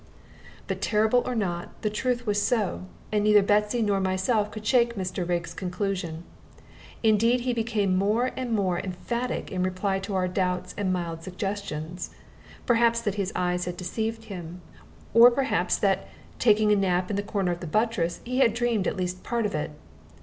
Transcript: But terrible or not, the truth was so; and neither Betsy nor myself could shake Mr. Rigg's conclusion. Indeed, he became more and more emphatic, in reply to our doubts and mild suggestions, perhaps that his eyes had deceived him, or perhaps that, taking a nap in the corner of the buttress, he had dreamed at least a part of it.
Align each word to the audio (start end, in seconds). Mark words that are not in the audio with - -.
But 0.65 0.81
terrible 0.81 1.21
or 1.27 1.35
not, 1.35 1.79
the 1.83 1.89
truth 1.91 2.25
was 2.25 2.41
so; 2.41 2.85
and 3.11 3.23
neither 3.23 3.43
Betsy 3.43 3.83
nor 3.83 3.99
myself 4.01 4.49
could 4.49 4.65
shake 4.65 4.95
Mr. 4.95 5.29
Rigg's 5.29 5.53
conclusion. 5.53 6.23
Indeed, 7.03 7.41
he 7.41 7.53
became 7.53 7.95
more 7.99 8.31
and 8.35 8.51
more 8.51 8.79
emphatic, 8.79 9.51
in 9.51 9.61
reply 9.61 9.99
to 9.99 10.15
our 10.15 10.27
doubts 10.27 10.73
and 10.75 10.91
mild 10.91 11.21
suggestions, 11.21 12.09
perhaps 12.65 12.99
that 13.01 13.13
his 13.13 13.31
eyes 13.35 13.65
had 13.65 13.77
deceived 13.77 14.23
him, 14.23 14.61
or 15.13 15.29
perhaps 15.29 15.77
that, 15.77 16.07
taking 16.39 16.71
a 16.71 16.75
nap 16.75 17.11
in 17.11 17.15
the 17.15 17.21
corner 17.21 17.51
of 17.51 17.59
the 17.59 17.67
buttress, 17.67 18.21
he 18.25 18.39
had 18.39 18.55
dreamed 18.55 18.87
at 18.87 18.97
least 18.97 19.19
a 19.19 19.21
part 19.21 19.45
of 19.45 19.53
it. 19.53 19.69